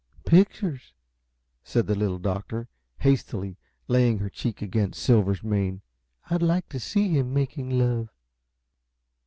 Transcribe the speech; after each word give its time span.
"Pictures," 0.25 0.93
said 1.63 1.85
the 1.85 1.93
Little 1.93 2.17
Doctor, 2.17 2.67
hastily, 3.01 3.59
laying 3.87 4.17
her 4.17 4.31
cheek 4.31 4.59
against 4.59 4.99
Silver's 4.99 5.43
mane. 5.43 5.81
"I'd 6.27 6.41
like 6.41 6.67
to 6.69 6.79
see 6.79 7.09
him 7.09 7.35
making 7.35 7.69
love!" 7.77 8.09